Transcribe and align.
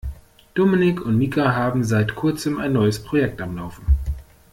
Dominik 0.55 0.99
und 1.05 1.15
Mika 1.19 1.53
haben 1.53 1.83
seit 1.83 2.15
kurzem 2.15 2.57
ein 2.59 2.73
neues 2.73 3.03
Projekt 3.03 3.39
am 3.39 3.55
Laufen. 3.55 3.85